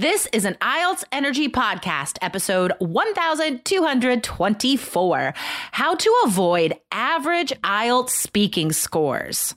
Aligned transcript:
This 0.00 0.28
is 0.32 0.44
an 0.44 0.54
IELTS 0.60 1.02
Energy 1.10 1.48
Podcast, 1.48 2.18
episode 2.22 2.72
1224 2.78 5.34
How 5.72 5.94
to 5.96 6.14
Avoid 6.24 6.74
Average 6.92 7.52
IELTS 7.64 8.10
Speaking 8.10 8.70
Scores. 8.70 9.56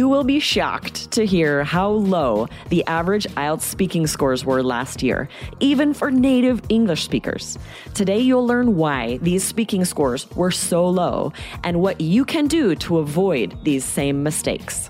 You 0.00 0.08
will 0.08 0.24
be 0.24 0.40
shocked 0.40 1.10
to 1.10 1.26
hear 1.26 1.62
how 1.62 1.90
low 1.90 2.48
the 2.70 2.82
average 2.86 3.26
IELTS 3.36 3.60
speaking 3.60 4.06
scores 4.06 4.46
were 4.46 4.62
last 4.62 5.02
year, 5.02 5.28
even 5.60 5.92
for 5.92 6.10
native 6.10 6.62
English 6.70 7.04
speakers. 7.04 7.58
Today, 7.92 8.18
you'll 8.18 8.46
learn 8.46 8.76
why 8.76 9.18
these 9.18 9.44
speaking 9.44 9.84
scores 9.84 10.26
were 10.30 10.50
so 10.50 10.88
low 10.88 11.34
and 11.64 11.82
what 11.82 12.00
you 12.00 12.24
can 12.24 12.46
do 12.46 12.74
to 12.76 12.96
avoid 12.96 13.54
these 13.62 13.84
same 13.84 14.22
mistakes. 14.22 14.88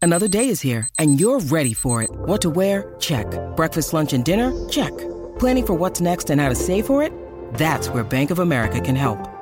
Another 0.00 0.28
day 0.28 0.48
is 0.48 0.60
here, 0.60 0.88
and 1.00 1.18
you're 1.18 1.40
ready 1.40 1.74
for 1.74 2.04
it. 2.04 2.10
What 2.12 2.40
to 2.42 2.50
wear? 2.50 2.94
Check. 3.00 3.26
Breakfast, 3.56 3.92
lunch, 3.92 4.12
and 4.12 4.24
dinner? 4.24 4.52
Check. 4.68 4.96
Planning 5.40 5.66
for 5.66 5.74
what's 5.74 6.00
next 6.00 6.30
and 6.30 6.40
how 6.40 6.50
to 6.50 6.54
save 6.54 6.86
for 6.86 7.02
it? 7.02 7.12
That's 7.54 7.88
where 7.88 8.04
Bank 8.04 8.30
of 8.30 8.38
America 8.38 8.80
can 8.80 8.94
help. 8.94 9.41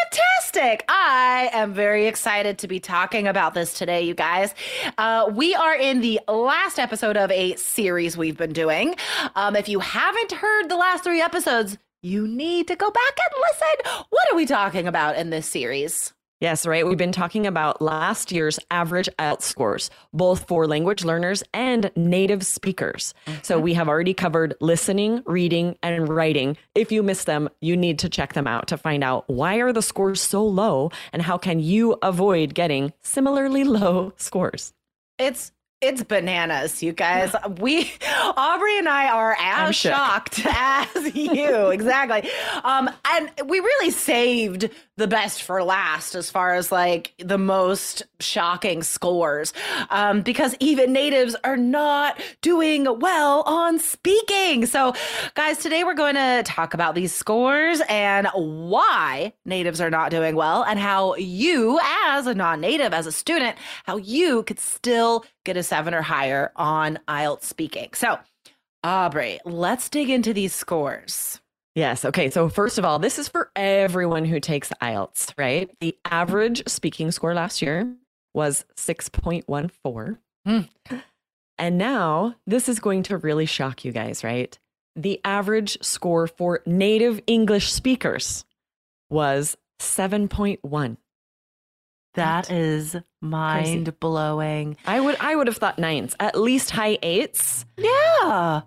Fantastic. 0.11 0.83
I 0.89 1.49
am 1.53 1.73
very 1.73 2.07
excited 2.07 2.57
to 2.59 2.67
be 2.67 2.79
talking 2.79 3.27
about 3.27 3.53
this 3.53 3.73
today, 3.73 4.01
you 4.01 4.13
guys. 4.13 4.53
Uh, 4.97 5.29
we 5.33 5.55
are 5.55 5.75
in 5.75 6.01
the 6.01 6.19
last 6.27 6.79
episode 6.79 7.15
of 7.15 7.31
a 7.31 7.55
series 7.55 8.17
we've 8.17 8.37
been 8.37 8.51
doing. 8.51 8.95
Um, 9.35 9.55
if 9.55 9.69
you 9.69 9.79
haven't 9.79 10.33
heard 10.33 10.67
the 10.67 10.75
last 10.75 11.05
three 11.05 11.21
episodes, 11.21 11.77
you 12.01 12.27
need 12.27 12.67
to 12.67 12.75
go 12.75 12.91
back 12.91 13.17
and 13.17 13.43
listen. 13.51 14.05
What 14.09 14.31
are 14.31 14.35
we 14.35 14.45
talking 14.45 14.87
about 14.87 15.17
in 15.17 15.29
this 15.29 15.47
series? 15.47 16.11
Yes, 16.41 16.65
right. 16.65 16.87
We've 16.87 16.97
been 16.97 17.11
talking 17.11 17.45
about 17.45 17.83
last 17.83 18.31
year's 18.31 18.59
average 18.71 19.07
IELTS 19.19 19.43
scores, 19.43 19.91
both 20.11 20.47
for 20.47 20.65
language 20.65 21.05
learners 21.05 21.43
and 21.53 21.91
native 21.95 22.43
speakers. 22.43 23.13
So 23.43 23.57
mm-hmm. 23.57 23.63
we 23.63 23.73
have 23.75 23.87
already 23.87 24.15
covered 24.15 24.55
listening, 24.59 25.21
reading, 25.27 25.77
and 25.83 26.09
writing. 26.09 26.57
If 26.73 26.91
you 26.91 27.03
missed 27.03 27.27
them, 27.27 27.47
you 27.61 27.77
need 27.77 27.99
to 27.99 28.09
check 28.09 28.33
them 28.33 28.47
out 28.47 28.67
to 28.69 28.77
find 28.77 29.03
out 29.03 29.29
why 29.29 29.57
are 29.57 29.71
the 29.71 29.83
scores 29.83 30.19
so 30.19 30.43
low 30.43 30.89
and 31.13 31.21
how 31.21 31.37
can 31.37 31.59
you 31.59 31.99
avoid 32.01 32.55
getting 32.55 32.91
similarly 33.01 33.63
low 33.79 34.13
scores. 34.17 34.73
It's 35.19 35.51
it's 35.81 36.03
bananas, 36.03 36.83
you 36.83 36.93
guys. 36.93 37.33
We, 37.59 37.91
Aubrey 38.37 38.77
and 38.77 38.87
I 38.87 39.11
are 39.11 39.35
as 39.39 39.75
shocked 39.75 40.39
as 40.45 41.15
you. 41.15 41.69
exactly. 41.69 42.29
Um, 42.63 42.87
and 43.11 43.31
we 43.47 43.59
really 43.59 43.89
saved 43.89 44.69
the 44.97 45.07
best 45.07 45.41
for 45.41 45.63
last 45.63 46.13
as 46.13 46.29
far 46.29 46.53
as 46.53 46.71
like 46.71 47.13
the 47.17 47.39
most 47.39 48.03
shocking 48.19 48.83
scores. 48.83 49.53
Um, 49.89 50.21
because 50.21 50.55
even 50.59 50.93
natives 50.93 51.35
are 51.43 51.57
not 51.57 52.21
doing 52.43 52.99
well 52.99 53.41
on 53.47 53.79
speaking. 53.79 54.67
So, 54.67 54.93
guys, 55.33 55.57
today 55.57 55.83
we're 55.83 55.95
going 55.95 56.13
to 56.13 56.43
talk 56.45 56.75
about 56.75 56.93
these 56.93 57.11
scores 57.11 57.81
and 57.89 58.27
why 58.35 59.33
natives 59.45 59.81
are 59.81 59.89
not 59.89 60.11
doing 60.11 60.35
well 60.35 60.63
and 60.63 60.77
how 60.77 61.15
you, 61.15 61.79
as 62.05 62.27
a 62.27 62.35
non 62.35 62.61
native, 62.61 62.93
as 62.93 63.07
a 63.07 63.11
student, 63.11 63.57
how 63.85 63.97
you 63.97 64.43
could 64.43 64.59
still 64.59 65.25
get 65.45 65.57
a 65.57 65.63
seven 65.63 65.93
or 65.93 66.01
higher 66.01 66.51
on 66.55 66.99
IELTS 67.07 67.43
speaking. 67.43 67.89
So, 67.93 68.19
Aubrey, 68.83 69.39
let's 69.45 69.89
dig 69.89 70.09
into 70.09 70.33
these 70.33 70.53
scores. 70.53 71.39
Yes. 71.75 72.03
Okay. 72.03 72.29
So, 72.29 72.49
first 72.49 72.77
of 72.77 72.85
all, 72.85 72.99
this 72.99 73.17
is 73.17 73.27
for 73.27 73.49
everyone 73.55 74.25
who 74.25 74.39
takes 74.39 74.69
IELTS, 74.81 75.33
right? 75.37 75.69
The 75.79 75.97
average 76.05 76.67
speaking 76.67 77.11
score 77.11 77.33
last 77.33 77.61
year 77.61 77.93
was 78.33 78.65
6.14. 78.77 80.17
Hmm. 80.45 80.61
And 81.57 81.77
now 81.77 82.35
this 82.47 82.67
is 82.67 82.79
going 82.79 83.03
to 83.03 83.17
really 83.17 83.45
shock 83.45 83.85
you 83.85 83.91
guys, 83.91 84.23
right? 84.23 84.57
The 84.95 85.21
average 85.23 85.77
score 85.81 86.27
for 86.27 86.61
native 86.65 87.21
English 87.27 87.71
speakers 87.71 88.43
was 89.09 89.55
7.1. 89.79 90.97
That 92.13 92.51
is 92.51 92.97
mind 93.21 93.99
blowing. 93.99 94.77
I 94.85 94.99
would 94.99 95.15
I 95.19 95.35
would 95.35 95.47
have 95.47 95.57
thought 95.57 95.79
nines, 95.79 96.15
at 96.19 96.39
least 96.39 96.71
high 96.71 96.97
eights. 97.01 97.65
Yeah. 97.77 98.61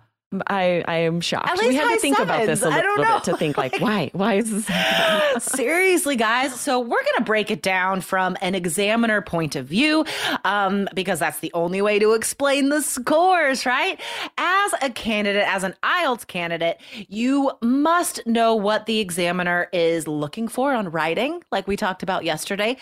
I 0.47 0.83
I 0.87 0.97
am 0.97 1.21
shocked. 1.21 1.49
At 1.49 1.59
we 1.59 1.75
had 1.75 1.93
to 1.93 1.99
think 1.99 2.19
about 2.19 2.45
this 2.45 2.61
a 2.61 2.69
little 2.69 2.97
bit 2.97 3.23
to 3.25 3.37
think 3.37 3.57
like 3.57 3.79
why 3.79 4.09
why 4.13 4.35
is 4.35 4.65
this? 4.65 5.43
Seriously, 5.43 6.15
guys. 6.15 6.59
So 6.59 6.79
we're 6.79 6.89
going 6.89 7.17
to 7.17 7.23
break 7.23 7.51
it 7.51 7.61
down 7.61 8.01
from 8.01 8.35
an 8.41 8.55
examiner 8.55 9.21
point 9.21 9.55
of 9.55 9.67
view 9.67 10.05
um, 10.43 10.87
because 10.93 11.19
that's 11.19 11.39
the 11.39 11.51
only 11.53 11.81
way 11.81 11.99
to 11.99 12.13
explain 12.13 12.69
the 12.69 12.81
scores, 12.81 13.65
right? 13.65 13.99
As 14.37 14.73
a 14.81 14.89
candidate, 14.89 15.47
as 15.47 15.63
an 15.63 15.75
IELTS 15.83 16.27
candidate, 16.27 16.77
you 17.07 17.51
must 17.61 18.25
know 18.25 18.55
what 18.55 18.85
the 18.87 18.99
examiner 18.99 19.69
is 19.71 20.07
looking 20.07 20.47
for 20.47 20.73
on 20.73 20.89
writing, 20.89 21.43
like 21.51 21.67
we 21.67 21.75
talked 21.77 22.03
about 22.03 22.23
yesterday. 22.25 22.77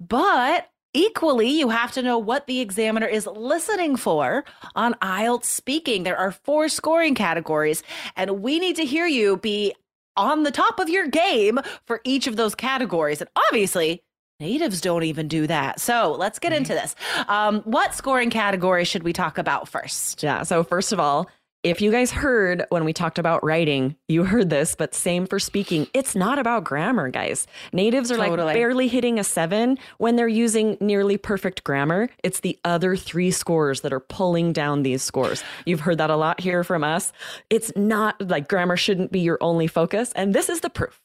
But 0.00 0.68
Equally, 0.94 1.48
you 1.48 1.68
have 1.68 1.92
to 1.92 2.02
know 2.02 2.18
what 2.18 2.46
the 2.46 2.60
examiner 2.60 3.06
is 3.06 3.26
listening 3.26 3.96
for 3.96 4.44
on 4.74 4.94
IELTS 4.94 5.44
speaking. 5.44 6.02
There 6.02 6.16
are 6.16 6.32
four 6.32 6.68
scoring 6.68 7.14
categories, 7.14 7.82
and 8.16 8.42
we 8.42 8.58
need 8.58 8.76
to 8.76 8.84
hear 8.84 9.06
you 9.06 9.36
be 9.36 9.74
on 10.16 10.44
the 10.44 10.50
top 10.50 10.80
of 10.80 10.88
your 10.88 11.06
game 11.06 11.58
for 11.86 12.00
each 12.04 12.26
of 12.26 12.36
those 12.36 12.54
categories. 12.54 13.20
And 13.20 13.28
obviously, 13.36 14.02
natives 14.40 14.80
don't 14.80 15.02
even 15.02 15.28
do 15.28 15.46
that. 15.46 15.78
So 15.80 16.16
let's 16.18 16.38
get 16.38 16.52
into 16.52 16.72
this. 16.72 16.94
Um, 17.28 17.60
what 17.62 17.94
scoring 17.94 18.30
category 18.30 18.84
should 18.84 19.02
we 19.02 19.12
talk 19.12 19.36
about 19.36 19.68
first? 19.68 20.22
Yeah. 20.22 20.42
So, 20.42 20.64
first 20.64 20.92
of 20.92 21.00
all, 21.00 21.28
if 21.64 21.80
you 21.80 21.90
guys 21.90 22.12
heard 22.12 22.64
when 22.68 22.84
we 22.84 22.92
talked 22.92 23.18
about 23.18 23.44
writing, 23.44 23.96
you 24.06 24.24
heard 24.24 24.48
this, 24.48 24.76
but 24.76 24.94
same 24.94 25.26
for 25.26 25.40
speaking. 25.40 25.88
It's 25.92 26.14
not 26.14 26.38
about 26.38 26.62
grammar, 26.62 27.10
guys. 27.10 27.48
Natives 27.72 28.12
are 28.12 28.16
Totally. 28.16 28.44
like 28.44 28.54
barely 28.54 28.86
hitting 28.86 29.18
a 29.18 29.24
seven 29.24 29.76
when 29.98 30.14
they're 30.14 30.28
using 30.28 30.76
nearly 30.80 31.16
perfect 31.16 31.64
grammar. 31.64 32.10
It's 32.22 32.40
the 32.40 32.58
other 32.64 32.94
three 32.94 33.32
scores 33.32 33.80
that 33.80 33.92
are 33.92 34.00
pulling 34.00 34.52
down 34.52 34.84
these 34.84 35.02
scores. 35.02 35.42
You've 35.64 35.80
heard 35.80 35.98
that 35.98 36.10
a 36.10 36.16
lot 36.16 36.40
here 36.40 36.62
from 36.62 36.84
us. 36.84 37.12
It's 37.50 37.72
not 37.74 38.20
like 38.20 38.48
grammar 38.48 38.76
shouldn't 38.76 39.10
be 39.10 39.20
your 39.20 39.38
only 39.40 39.66
focus. 39.66 40.12
And 40.14 40.34
this 40.34 40.48
is 40.48 40.60
the 40.60 40.70
proof. 40.70 41.00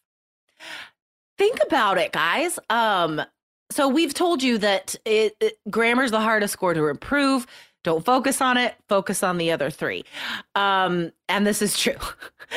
Think 1.39 1.59
about 1.65 1.97
it, 1.97 2.11
guys. 2.11 2.59
Um, 2.69 3.21
so 3.71 3.87
we've 3.87 4.13
told 4.13 4.43
you 4.43 4.59
that 4.59 4.95
it, 5.03 5.35
it, 5.39 5.57
grammar's 5.69 6.11
the 6.11 6.21
hardest 6.21 6.53
score 6.53 6.75
to 6.75 6.87
improve. 6.89 7.47
Don't 7.83 8.05
focus 8.05 8.41
on 8.41 8.57
it. 8.57 8.75
Focus 8.87 9.23
on 9.23 9.37
the 9.37 9.51
other 9.51 9.69
three. 9.69 10.05
Um, 10.55 11.11
and 11.27 11.45
this 11.45 11.61
is 11.61 11.77
true. 11.77 11.97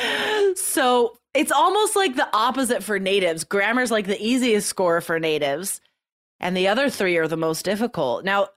so 0.55 1.17
it's 1.33 1.51
almost 1.51 1.95
like 1.95 2.15
the 2.15 2.27
opposite 2.33 2.83
for 2.83 2.97
natives. 2.97 3.43
Grammar's 3.43 3.91
like 3.91 4.07
the 4.07 4.21
easiest 4.21 4.67
score 4.67 5.01
for 5.01 5.19
natives, 5.19 5.81
and 6.39 6.55
the 6.55 6.67
other 6.67 6.89
three 6.89 7.17
are 7.17 7.27
the 7.27 7.37
most 7.37 7.65
difficult. 7.65 8.23
Now, 8.23 8.49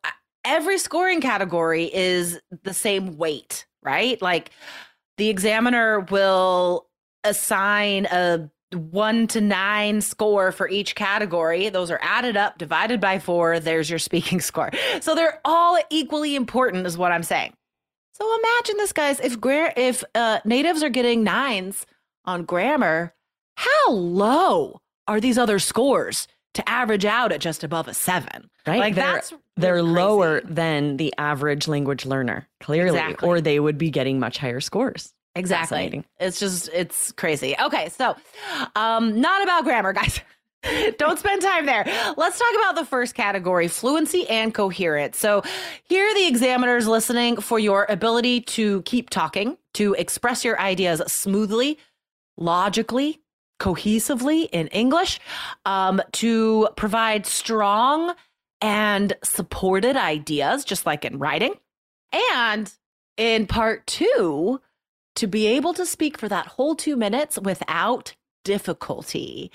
every 0.44 0.78
scoring 0.78 1.20
category 1.20 1.90
is 1.92 2.40
the 2.62 2.74
same 2.74 3.16
weight, 3.16 3.66
right? 3.82 4.20
Like 4.22 4.50
the 5.16 5.28
examiner 5.28 6.00
will 6.00 6.86
assign 7.24 8.06
a 8.06 8.48
one 8.74 9.26
to 9.28 9.40
nine 9.40 10.00
score 10.00 10.52
for 10.52 10.68
each 10.68 10.94
category. 10.94 11.68
Those 11.68 11.90
are 11.90 11.98
added 12.02 12.36
up, 12.36 12.58
divided 12.58 13.00
by 13.00 13.18
four. 13.18 13.58
There's 13.60 13.90
your 13.90 13.98
speaking 13.98 14.40
score. 14.40 14.70
So 15.00 15.14
they're 15.14 15.40
all 15.44 15.78
equally 15.90 16.34
important, 16.36 16.86
is 16.86 16.96
what 16.98 17.12
I'm 17.12 17.22
saying. 17.22 17.52
So 18.14 18.38
imagine 18.38 18.76
this, 18.76 18.92
guys. 18.92 19.18
If 19.20 19.40
gra- 19.40 19.72
if 19.76 20.04
uh, 20.14 20.40
natives 20.44 20.82
are 20.82 20.90
getting 20.90 21.24
nines 21.24 21.86
on 22.24 22.44
grammar, 22.44 23.14
how 23.56 23.90
low 23.90 24.80
are 25.08 25.20
these 25.20 25.38
other 25.38 25.58
scores 25.58 26.28
to 26.54 26.68
average 26.68 27.04
out 27.04 27.32
at 27.32 27.40
just 27.40 27.64
above 27.64 27.88
a 27.88 27.94
seven? 27.94 28.50
Right. 28.66 28.78
Like 28.78 28.94
they're, 28.94 29.14
that's 29.14 29.32
they're 29.56 29.74
really 29.76 29.90
lower 29.90 30.40
than 30.42 30.96
the 30.98 31.14
average 31.16 31.66
language 31.66 32.04
learner, 32.04 32.46
clearly, 32.60 32.98
Exactly. 32.98 33.26
or 33.28 33.40
they 33.40 33.58
would 33.58 33.78
be 33.78 33.90
getting 33.90 34.18
much 34.20 34.36
higher 34.38 34.60
scores. 34.60 35.12
Exactly. 35.34 36.04
It's 36.18 36.40
just 36.40 36.68
it's 36.72 37.12
crazy. 37.12 37.54
Okay, 37.60 37.88
so 37.90 38.16
um 38.76 39.20
not 39.20 39.42
about 39.42 39.64
grammar, 39.64 39.92
guys. 39.94 40.20
Don't 40.98 41.18
spend 41.18 41.40
time 41.40 41.64
there. 41.64 41.84
Let's 42.18 42.38
talk 42.38 42.54
about 42.58 42.74
the 42.74 42.84
first 42.84 43.14
category, 43.14 43.66
fluency 43.66 44.28
and 44.28 44.52
coherence. 44.52 45.16
So, 45.18 45.42
here 45.84 46.04
are 46.04 46.14
the 46.14 46.26
examiners 46.26 46.86
listening 46.86 47.40
for 47.40 47.58
your 47.58 47.86
ability 47.88 48.42
to 48.42 48.82
keep 48.82 49.08
talking, 49.08 49.56
to 49.74 49.94
express 49.94 50.44
your 50.44 50.60
ideas 50.60 51.00
smoothly, 51.10 51.78
logically, 52.36 53.22
cohesively 53.58 54.50
in 54.52 54.66
English, 54.68 55.18
um, 55.64 56.02
to 56.12 56.68
provide 56.76 57.24
strong 57.24 58.14
and 58.60 59.14
supported 59.24 59.96
ideas, 59.96 60.66
just 60.66 60.84
like 60.84 61.06
in 61.06 61.18
writing. 61.18 61.54
And 62.34 62.70
in 63.16 63.46
part 63.46 63.86
two, 63.86 64.60
to 65.16 65.26
be 65.26 65.46
able 65.46 65.74
to 65.74 65.86
speak 65.86 66.18
for 66.18 66.28
that 66.28 66.46
whole 66.46 66.74
two 66.74 66.96
minutes 66.96 67.38
without 67.38 68.14
difficulty. 68.44 69.50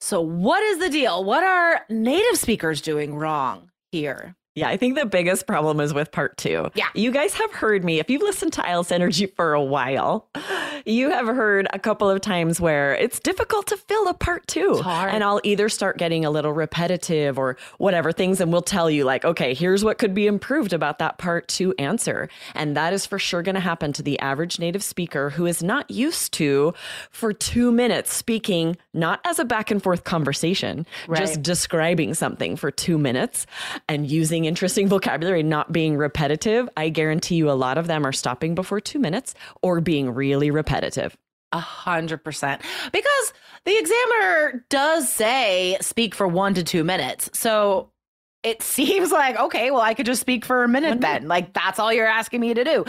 So, 0.00 0.20
what 0.20 0.62
is 0.62 0.78
the 0.78 0.88
deal? 0.88 1.24
What 1.24 1.44
are 1.44 1.82
native 1.88 2.38
speakers 2.38 2.80
doing 2.80 3.14
wrong 3.14 3.70
here? 3.92 4.34
Yeah, 4.54 4.68
I 4.68 4.76
think 4.76 4.98
the 4.98 5.06
biggest 5.06 5.46
problem 5.46 5.78
is 5.80 5.94
with 5.94 6.10
part 6.10 6.36
two. 6.36 6.70
Yeah. 6.74 6.88
You 6.94 7.12
guys 7.12 7.34
have 7.34 7.52
heard 7.52 7.84
me. 7.84 8.00
If 8.00 8.10
you've 8.10 8.22
listened 8.22 8.52
to 8.54 8.62
IELTS 8.62 8.90
Energy 8.90 9.26
for 9.26 9.54
a 9.54 9.62
while, 9.62 10.28
you 10.84 11.10
have 11.10 11.26
heard 11.26 11.66
a 11.72 11.78
couple 11.78 12.08
of 12.08 12.20
times 12.20 12.60
where 12.60 12.94
it's 12.94 13.20
difficult 13.20 13.66
to 13.68 13.76
fill 13.76 14.08
a 14.08 14.14
part 14.14 14.46
two. 14.46 14.80
And 15.08 15.22
I'll 15.24 15.40
either 15.44 15.68
start 15.68 15.98
getting 15.98 16.24
a 16.24 16.30
little 16.30 16.52
repetitive 16.52 17.38
or 17.38 17.56
whatever 17.78 18.12
things, 18.12 18.40
and 18.40 18.52
we'll 18.52 18.62
tell 18.62 18.90
you, 18.90 19.04
like, 19.04 19.24
okay, 19.24 19.54
here's 19.54 19.84
what 19.84 19.98
could 19.98 20.14
be 20.14 20.26
improved 20.26 20.72
about 20.72 20.98
that 20.98 21.18
part 21.18 21.48
two 21.48 21.74
answer. 21.78 22.28
And 22.54 22.76
that 22.76 22.92
is 22.92 23.06
for 23.06 23.18
sure 23.18 23.42
going 23.42 23.54
to 23.54 23.60
happen 23.60 23.92
to 23.94 24.02
the 24.02 24.18
average 24.20 24.58
native 24.58 24.82
speaker 24.82 25.30
who 25.30 25.46
is 25.46 25.62
not 25.62 25.90
used 25.90 26.32
to, 26.34 26.74
for 27.10 27.32
two 27.32 27.72
minutes, 27.72 28.12
speaking 28.12 28.76
not 28.94 29.20
as 29.24 29.38
a 29.38 29.44
back 29.44 29.70
and 29.70 29.82
forth 29.82 30.04
conversation, 30.04 30.86
just 31.18 31.42
describing 31.42 32.14
something 32.14 32.56
for 32.56 32.70
two 32.70 32.98
minutes 32.98 33.46
and 33.88 34.10
using 34.10 34.44
interesting 34.44 34.88
vocabulary, 34.88 35.42
not 35.42 35.72
being 35.72 35.96
repetitive, 35.96 36.68
I 36.76 36.88
guarantee 36.88 37.36
you 37.36 37.50
a 37.50 37.52
lot 37.52 37.78
of 37.78 37.86
them 37.86 38.06
are 38.06 38.12
stopping 38.12 38.54
before 38.54 38.80
two 38.80 38.98
minutes 38.98 39.34
or 39.62 39.80
being 39.80 40.10
really 40.10 40.50
repetitive. 40.50 40.69
A 41.52 41.58
hundred 41.58 42.18
percent. 42.24 42.62
Because 42.92 43.32
the 43.64 43.76
examiner 43.76 44.64
does 44.70 45.08
say 45.08 45.76
speak 45.80 46.14
for 46.14 46.28
one 46.28 46.54
to 46.54 46.62
two 46.62 46.84
minutes. 46.84 47.28
So 47.32 47.90
it 48.42 48.62
seems 48.62 49.10
like, 49.12 49.36
okay, 49.36 49.70
well, 49.70 49.82
I 49.82 49.94
could 49.94 50.06
just 50.06 50.20
speak 50.20 50.44
for 50.44 50.64
a 50.64 50.68
minute 50.68 51.00
then. 51.00 51.28
Like, 51.28 51.52
that's 51.52 51.78
all 51.78 51.92
you're 51.92 52.06
asking 52.06 52.40
me 52.40 52.54
to 52.54 52.64
do. 52.64 52.84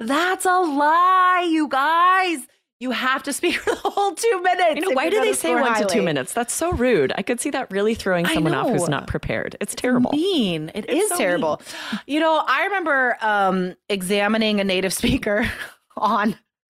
That's 0.00 0.44
a 0.46 0.60
lie, 0.60 1.48
you 1.50 1.68
guys. 1.68 2.46
You 2.80 2.90
have 2.90 3.22
to 3.24 3.32
speak 3.32 3.56
for 3.60 3.74
the 3.74 3.80
whole 3.88 4.14
two 4.14 4.42
minutes. 4.42 4.76
You 4.76 4.88
know, 4.88 4.94
why 4.94 5.08
do 5.08 5.20
they 5.20 5.32
say 5.32 5.54
one 5.54 5.74
to 5.80 5.86
two 5.86 6.02
minutes? 6.02 6.32
That's 6.32 6.52
so 6.52 6.72
rude. 6.72 7.12
I 7.16 7.22
could 7.22 7.40
see 7.40 7.50
that 7.50 7.70
really 7.70 7.94
throwing 7.94 8.26
someone 8.26 8.54
off 8.54 8.68
who's 8.68 8.88
not 8.88 9.06
prepared. 9.06 9.56
It's 9.60 9.74
terrible. 9.74 10.12
mean. 10.12 10.70
It 10.74 10.88
is 10.90 11.04
It's 11.04 11.08
so 11.10 11.16
terrible. 11.16 11.62
You 12.06 12.20
know, 12.20 12.42
I 12.46 12.64
remember 12.64 13.16
um, 13.20 13.74
examining 13.88 14.60
a 14.60 14.64
native 14.64 14.92
speaker 14.92 15.50
on 15.96 16.36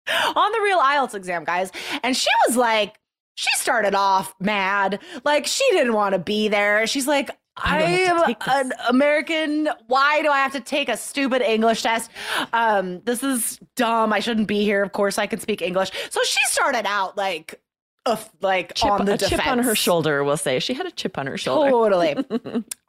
on 0.09 0.53
the 0.53 0.61
real 0.63 0.79
IELTS 0.79 1.15
exam, 1.15 1.45
guys, 1.45 1.71
and 2.03 2.17
she 2.17 2.31
was 2.47 2.57
like, 2.57 2.99
she 3.37 3.51
started 3.57 3.95
off 3.95 4.35
mad, 4.41 5.01
like 5.25 5.47
she 5.47 5.65
didn't 5.73 5.93
want 5.95 6.13
to 6.13 6.19
be 6.19 6.49
there. 6.49 6.87
She's 6.87 7.07
like. 7.07 7.31
I 7.57 7.77
I 7.77 7.79
don't 7.79 7.91
have 7.91 8.39
to 8.39 8.51
am 8.51 8.67
an 8.67 8.73
American. 8.89 9.69
Why 9.87 10.23
do 10.23 10.29
I 10.29 10.39
have 10.39 10.51
to 10.55 10.61
take 10.61 10.89
a 10.89 10.97
stupid 10.97 11.41
English 11.41 11.83
test? 11.83 12.11
Um, 12.53 13.01
this 13.05 13.23
is 13.23 13.61
dumb. 13.77 14.13
I 14.13 14.19
shouldn't 14.19 14.49
be 14.49 14.65
here. 14.65 14.83
Of 14.83 14.91
course, 14.91 15.19
I 15.19 15.29
can 15.29 15.39
speak 15.39 15.63
English. 15.63 15.93
So 16.11 16.21
she 16.25 16.41
started 16.47 16.85
out 16.85 17.17
like, 17.17 17.61
uh, 18.07 18.17
like 18.43 18.75
Chip, 18.75 18.91
on 18.91 19.07
the 19.07 19.15
a 19.15 19.19
chip 19.19 19.47
on 19.47 19.59
her 19.61 19.75
shoulder, 19.75 20.23
we'll 20.25 20.37
say. 20.37 20.59
She 20.59 20.75
had 20.75 20.85
a 20.87 20.91
chip 20.91 21.17
on 21.17 21.27
her 21.27 21.39
shoulder. 21.39 21.71
Totally. 21.71 22.11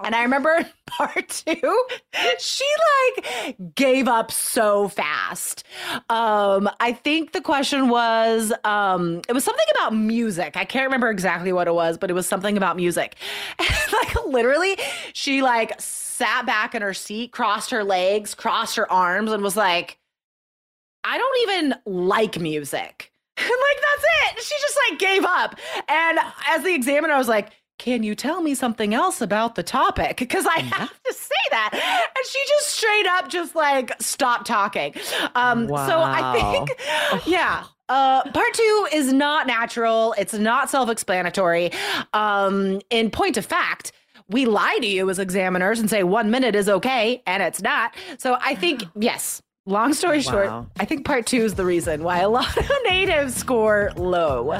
and 0.03 0.15
I 0.15 0.23
remember 0.23 0.69
part 0.87 1.29
two, 1.29 1.85
she 2.37 2.65
like 3.15 3.75
gave 3.75 4.07
up 4.09 4.31
so 4.31 4.89
fast. 4.89 5.63
Um, 6.09 6.69
I 6.81 6.91
think 6.91 7.31
the 7.31 7.39
question 7.39 7.87
was, 7.87 8.51
um, 8.65 9.21
it 9.29 9.33
was 9.33 9.45
something 9.45 9.65
about 9.77 9.95
music. 9.95 10.57
I 10.57 10.65
can't 10.65 10.85
remember 10.85 11.09
exactly 11.09 11.53
what 11.53 11.67
it 11.67 11.73
was, 11.73 11.97
but 11.97 12.09
it 12.09 12.13
was 12.13 12.27
something 12.27 12.57
about 12.57 12.75
music. 12.75 13.15
And 13.85 13.93
like 13.93 14.25
literally, 14.25 14.77
she 15.13 15.41
like 15.41 15.79
sat 15.79 16.45
back 16.45 16.75
in 16.75 16.81
her 16.81 16.93
seat, 16.93 17.31
crossed 17.31 17.71
her 17.71 17.83
legs, 17.83 18.35
crossed 18.35 18.75
her 18.75 18.91
arms, 18.91 19.31
and 19.31 19.41
was 19.43 19.55
like, 19.55 19.97
I 21.03 21.17
don't 21.17 21.37
even 21.49 21.75
like 21.85 22.39
music. 22.39 23.11
And 23.45 23.61
like 23.69 23.79
that's 23.81 24.05
it. 24.37 24.43
She 24.43 24.55
just 24.61 24.77
like 24.89 24.99
gave 24.99 25.23
up. 25.23 25.55
And 25.87 26.19
as 26.49 26.63
the 26.63 26.73
examiner, 26.73 27.13
I 27.13 27.17
was 27.17 27.27
like, 27.27 27.51
can 27.77 28.03
you 28.03 28.15
tell 28.15 28.41
me 28.41 28.55
something 28.55 28.93
else 28.93 29.21
about 29.21 29.55
the 29.55 29.63
topic? 29.63 30.17
Because 30.17 30.45
I 30.45 30.59
have 30.59 31.03
to 31.03 31.13
say 31.13 31.35
that. 31.51 31.71
And 31.73 32.25
she 32.27 32.39
just 32.47 32.67
straight 32.67 33.05
up 33.05 33.29
just 33.29 33.55
like 33.55 33.91
stopped 34.01 34.47
talking. 34.47 34.93
Um, 35.35 35.67
so 35.67 36.01
I 36.01 36.33
think, 36.33 37.25
yeah. 37.27 37.65
Uh, 37.87 38.23
part 38.31 38.53
two 38.53 38.87
is 38.91 39.13
not 39.13 39.45
natural. 39.45 40.15
It's 40.17 40.33
not 40.33 40.71
self-explanatory. 40.71 41.71
Um, 42.13 42.81
in 42.89 43.11
point 43.11 43.37
of 43.37 43.45
fact, 43.45 43.91
we 44.27 44.45
lie 44.45 44.79
to 44.81 44.87
you 44.87 45.09
as 45.09 45.19
examiners 45.19 45.79
and 45.79 45.89
say 45.89 46.01
one 46.01 46.31
minute 46.31 46.55
is 46.55 46.67
okay, 46.67 47.21
and 47.27 47.43
it's 47.43 47.61
not. 47.61 47.95
So 48.17 48.37
I 48.41 48.55
think 48.55 48.83
yes. 48.95 49.41
Long 49.67 49.95
story 49.95 50.19
oh, 50.19 50.21
short, 50.21 50.65
I 50.79 50.85
think 50.85 51.05
part 51.05 51.25
two 51.25 51.43
is 51.43 51.55
the 51.55 51.65
reason 51.65 52.03
why 52.03 52.19
a 52.19 52.29
lot 52.29 52.55
of 52.55 52.69
natives 52.83 53.33
score 53.33 53.91
low. 53.95 54.59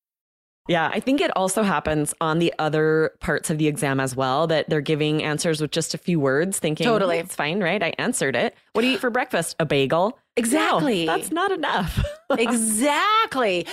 Yeah, 0.67 0.89
I 0.93 0.99
think 0.99 1.21
it 1.21 1.35
also 1.35 1.63
happens 1.63 2.13
on 2.21 2.39
the 2.39 2.53
other 2.59 3.13
parts 3.19 3.49
of 3.49 3.57
the 3.57 3.67
exam 3.67 3.99
as 3.99 4.15
well 4.15 4.47
that 4.47 4.69
they're 4.69 4.79
giving 4.79 5.23
answers 5.23 5.59
with 5.59 5.71
just 5.71 5.93
a 5.93 5.97
few 5.97 6.19
words, 6.19 6.59
thinking, 6.59 6.85
Totally. 6.85 7.17
"Hmm, 7.17 7.25
it's 7.25 7.35
fine, 7.35 7.61
right? 7.61 7.81
I 7.81 7.93
answered 7.97 8.35
it. 8.35 8.55
What 8.73 8.83
do 8.83 8.87
you 8.87 8.93
eat 8.95 8.99
for 8.99 9.09
breakfast? 9.09 9.55
A 9.59 9.65
bagel. 9.65 10.17
Exactly. 10.37 11.05
No, 11.05 11.17
that's 11.17 11.31
not 11.31 11.51
enough. 11.51 12.03
exactly. 12.37 13.65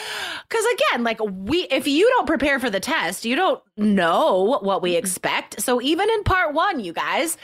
Because 0.49 0.65
again, 0.75 1.05
like 1.05 1.21
we, 1.23 1.63
if 1.71 1.87
you 1.87 2.09
don't 2.17 2.27
prepare 2.27 2.59
for 2.59 2.71
the 2.71 2.81
test, 2.81 3.25
you 3.25 3.37
don't 3.37 3.63
know 3.77 4.59
what 4.63 4.83
we 4.83 4.97
expect. 4.97 5.61
So 5.61 5.81
even 5.81 6.09
in 6.11 6.25
part 6.25 6.55
one, 6.55 6.81
you 6.81 6.93
guys, 6.93 7.37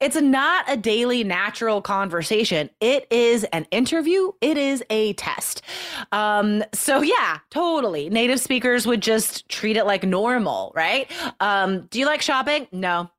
it's 0.00 0.16
not 0.16 0.64
a 0.68 0.76
daily 0.76 1.24
natural 1.24 1.80
conversation. 1.80 2.68
It 2.80 3.06
is 3.10 3.44
an 3.44 3.66
interview. 3.70 4.32
It 4.40 4.58
is 4.58 4.82
a 4.90 5.14
test. 5.14 5.62
Um, 6.12 6.64
so 6.72 7.00
yeah, 7.02 7.38
totally. 7.50 8.10
Native 8.10 8.40
speakers 8.40 8.86
would 8.86 9.00
just 9.00 9.48
treat 9.48 9.76
it 9.76 9.84
like 9.84 10.02
normal, 10.02 10.72
right? 10.74 11.10
Um, 11.40 11.86
do 11.86 11.98
you 11.98 12.06
like 12.06 12.22
shopping? 12.22 12.66
No. 12.72 13.10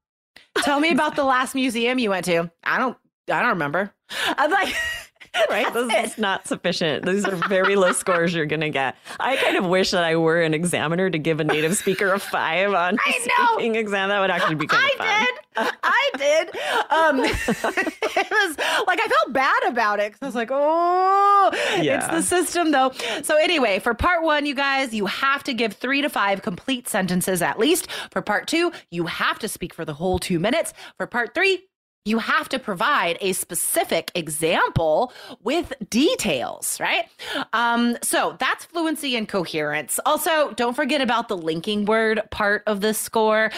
Tell 0.64 0.80
me 0.80 0.92
about 0.92 1.16
the 1.16 1.24
last 1.24 1.56
museum 1.56 2.00
you 2.00 2.10
went 2.10 2.26
to. 2.26 2.52
I 2.64 2.78
don't. 2.78 2.98
I 3.28 3.42
don't 3.42 3.52
remember. 3.52 3.92
I'm 4.38 4.52
like, 4.52 4.74
right? 5.50 5.74
that's 5.74 5.88
This 5.88 6.12
is 6.14 6.18
not 6.18 6.48
sufficient. 6.48 7.06
These 7.06 7.26
are 7.26 7.36
very 7.48 7.76
low 7.76 7.92
scores 7.92 8.34
you're 8.34 8.46
going 8.46 8.62
to 8.62 8.70
get. 8.70 8.96
I 9.20 9.38
kind 9.38 9.58
of 9.58 9.66
wish 9.66 9.92
that 9.92 10.04
I 10.04 10.16
were 10.16 10.42
an 10.42 10.54
examiner 10.54 11.10
to 11.10 11.18
give 11.18 11.40
a 11.40 11.44
native 11.44 11.76
speaker 11.78 12.14
a 12.14 12.20
five 12.20 12.74
on 12.74 12.98
I 13.06 13.20
know. 13.28 13.54
speaking 13.54 13.76
exam. 13.76 14.10
That 14.10 14.20
would 14.20 14.30
actually 14.32 14.56
be 14.56 14.68
kind 14.68 14.84
of 14.84 14.98
fun. 14.98 15.08
I 15.08 15.26
did. 15.26 15.72
I 15.84 16.10
did. 16.18 16.50
Um, 16.92 17.20
it 17.26 18.30
was 18.32 18.58
like 18.88 19.00
I 19.02 19.08
felt 19.08 19.34
bad 19.34 19.64
about 19.68 20.00
it 20.00 20.12
because 20.12 20.22
I 20.22 20.26
was 20.26 20.36
like, 20.36 20.50
oh, 20.52 21.50
Yeah. 21.82 21.98
it's 21.98 22.08
the 22.08 22.22
system 22.22 22.72
though. 22.72 22.92
So 23.24 23.38
anyway, 23.38 23.80
for 23.80 23.94
part 23.94 24.24
one, 24.24 24.46
you 24.46 24.56
guys, 24.56 24.94
you 24.94 25.06
have 25.06 25.44
to 25.44 25.54
give 25.54 25.74
three 25.74 26.02
to 26.02 26.10
five 26.10 26.42
complete 26.42 26.88
sentences 26.88 27.42
at 27.42 27.58
least. 27.60 27.88
For 28.12 28.22
part 28.22 28.48
two, 28.48 28.72
you 28.92 29.06
have 29.06 29.40
to 29.40 29.48
speak 29.48 29.74
for 29.74 29.86
the 29.86 29.94
whole 29.94 30.20
two 30.20 30.40
minutes. 30.40 30.74
For 30.98 31.08
part 31.08 31.34
three, 31.34 31.64
you 32.06 32.20
have 32.20 32.48
to 32.50 32.60
provide 32.60 33.18
a 33.20 33.34
specific 33.34 34.12
example 34.14 35.12
with 35.44 35.74
details, 35.90 36.80
right? 36.80 37.06
Um, 37.52 37.98
so 38.04 38.38
that's 38.40 38.66
fluency 38.66 39.16
and 39.16 39.28
coherence. 39.28 40.00
Also, 40.06 40.52
don't 40.52 40.76
forget 40.76 41.02
about 41.02 41.28
the 41.28 41.36
linking 41.36 41.86
word 41.86 42.22
part 42.30 42.62
of 42.68 42.82
this 42.82 43.00
score. 43.00 43.52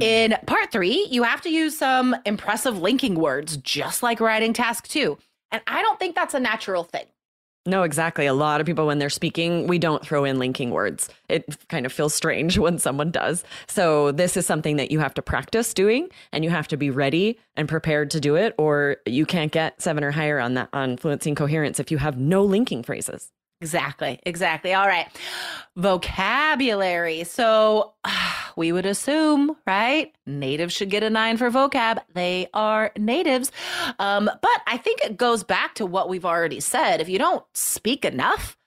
In 0.00 0.36
part 0.46 0.72
three, 0.72 1.06
you 1.10 1.22
have 1.22 1.42
to 1.42 1.50
use 1.50 1.78
some 1.78 2.16
impressive 2.24 2.78
linking 2.78 3.14
words, 3.14 3.58
just 3.58 4.02
like 4.02 4.20
writing 4.20 4.54
task 4.54 4.88
two. 4.88 5.18
And 5.50 5.60
I 5.66 5.82
don't 5.82 5.98
think 5.98 6.14
that's 6.14 6.32
a 6.32 6.40
natural 6.40 6.84
thing. 6.84 7.04
No, 7.64 7.84
exactly. 7.84 8.26
A 8.26 8.34
lot 8.34 8.60
of 8.60 8.66
people, 8.66 8.86
when 8.86 8.98
they're 8.98 9.08
speaking, 9.08 9.68
we 9.68 9.78
don't 9.78 10.04
throw 10.04 10.24
in 10.24 10.40
linking 10.40 10.70
words. 10.70 11.08
It 11.28 11.56
kind 11.68 11.86
of 11.86 11.92
feels 11.92 12.12
strange 12.12 12.58
when 12.64 12.78
someone 12.78 13.10
does. 13.10 13.44
So, 13.68 14.10
this 14.10 14.36
is 14.36 14.46
something 14.46 14.76
that 14.76 14.90
you 14.90 14.98
have 14.98 15.14
to 15.14 15.22
practice 15.22 15.72
doing 15.72 16.08
and 16.32 16.42
you 16.42 16.50
have 16.50 16.66
to 16.68 16.76
be 16.76 16.90
ready 16.90 17.38
and 17.56 17.68
prepared 17.68 18.10
to 18.12 18.20
do 18.20 18.34
it, 18.34 18.54
or 18.58 18.96
you 19.06 19.26
can't 19.26 19.52
get 19.52 19.80
seven 19.80 20.02
or 20.02 20.10
higher 20.10 20.40
on 20.40 20.54
that 20.54 20.70
on 20.72 20.96
fluency 20.96 21.30
and 21.30 21.36
coherence 21.36 21.78
if 21.78 21.90
you 21.90 21.98
have 21.98 22.18
no 22.18 22.42
linking 22.42 22.82
phrases. 22.82 23.30
Exactly. 23.62 24.18
Exactly. 24.26 24.74
All 24.74 24.88
right. 24.88 25.06
Vocabulary. 25.76 27.22
So 27.22 27.92
we 28.56 28.72
would 28.72 28.86
assume, 28.86 29.56
right? 29.68 30.12
Natives 30.26 30.74
should 30.74 30.90
get 30.90 31.04
a 31.04 31.10
nine 31.10 31.36
for 31.36 31.48
vocab. 31.48 32.02
They 32.12 32.48
are 32.54 32.90
natives. 32.98 33.52
Um, 34.00 34.24
but 34.24 34.62
I 34.66 34.78
think 34.78 35.00
it 35.04 35.16
goes 35.16 35.44
back 35.44 35.76
to 35.76 35.86
what 35.86 36.08
we've 36.08 36.24
already 36.24 36.58
said. 36.58 37.00
If 37.00 37.08
you 37.08 37.20
don't 37.20 37.44
speak 37.54 38.04
enough, 38.04 38.58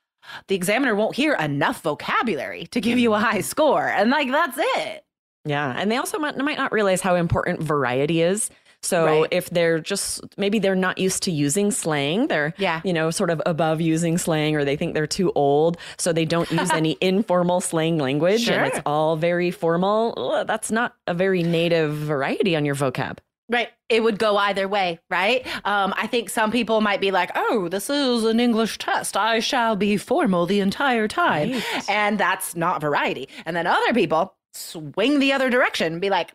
the 0.48 0.56
examiner 0.56 0.96
won't 0.96 1.18
hear 1.18 1.34
enough 1.34 1.82
vocabulary 1.82 2.68
to 2.68 2.80
give 2.80 2.98
you 2.98 3.14
a 3.14 3.20
high 3.20 3.42
score. 3.42 3.86
And 3.86 4.10
like, 4.10 4.32
that's 4.32 4.58
it. 4.58 5.04
Yeah. 5.44 5.74
And 5.78 5.92
they 5.92 5.98
also 5.98 6.20
might, 6.20 6.38
might 6.38 6.58
not 6.58 6.72
realize 6.72 7.02
how 7.02 7.16
important 7.16 7.62
variety 7.62 8.22
is. 8.22 8.50
So 8.86 9.06
Right. 9.22 9.28
if 9.32 9.50
they're 9.50 9.80
just 9.80 10.22
maybe 10.38 10.60
they're 10.60 10.76
not 10.76 10.98
used 10.98 11.24
to 11.24 11.32
using 11.32 11.72
slang, 11.72 12.28
they're 12.28 12.54
Yeah. 12.58 12.82
you 12.84 12.94
know 12.94 13.10
sort 13.12 13.30
of 13.30 13.42
above 13.46 13.82
using 13.82 14.18
slang, 14.18 14.56
or 14.56 14.64
they 14.64 14.76
think 14.76 14.94
they're 14.94 15.08
too 15.08 15.32
old, 15.36 15.78
so 15.98 16.14
they 16.14 16.26
don't 16.26 16.50
use 16.52 16.72
any 16.72 16.98
informal 17.02 17.62
slang 17.62 17.98
language, 17.98 18.48
and 18.50 18.66
it's 18.66 18.80
all 18.86 19.16
very 19.16 19.52
formal. 19.52 20.14
Ugh, 20.18 20.46
That's 20.48 20.72
not 20.72 20.94
a 21.08 21.14
very 21.14 21.44
native 21.44 21.94
variety 21.96 22.56
on 22.56 22.66
your 22.66 22.76
vocab. 22.76 23.18
Right. 23.48 23.70
It 23.90 24.02
would 24.02 24.18
go 24.18 24.38
either 24.38 24.68
way, 24.68 25.00
right? 25.12 25.46
Um, 25.66 25.94
I 25.96 26.08
think 26.08 26.32
some 26.32 26.52
people 26.52 26.82
might 26.82 27.00
be 27.00 27.12
like, 27.12 27.30
oh, 27.36 27.68
this 27.70 27.92
is 27.92 28.24
an 28.24 28.40
English 28.40 28.80
test. 28.80 29.16
I 29.16 29.40
shall 29.40 29.76
be 29.76 29.98
formal 29.98 30.48
the 30.48 30.60
entire 30.62 31.08
time. 31.08 31.52
Right. 31.52 31.90
And 31.90 32.18
that's 32.18 32.56
not 32.56 32.82
variety. 32.82 33.30
And 33.46 33.56
then 33.56 33.68
other 33.68 33.94
people 33.94 34.34
swing 34.54 35.20
the 35.20 35.32
other 35.34 35.52
direction 35.52 35.94
and 35.94 36.02
be 36.02 36.10
like, 36.10 36.32